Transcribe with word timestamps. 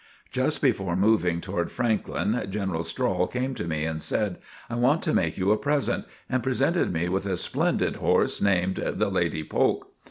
Just 0.31 0.63
before 0.63 0.95
moving 0.95 1.41
toward 1.41 1.69
Franklin, 1.69 2.47
General 2.49 2.83
Strahl 2.83 3.27
came 3.27 3.53
to 3.53 3.65
me 3.67 3.85
and 3.85 4.01
said: 4.01 4.39
"I 4.67 4.73
want 4.73 5.03
to 5.03 5.13
make 5.13 5.37
you 5.37 5.51
a 5.51 5.57
present," 5.57 6.05
and 6.27 6.41
presented 6.41 6.91
me 6.91 7.07
with 7.07 7.27
a 7.27 7.37
splendid 7.37 7.97
horse, 7.97 8.41
named 8.41 8.77
"The 8.77 9.09
Lady 9.11 9.43
Polk." 9.43 9.91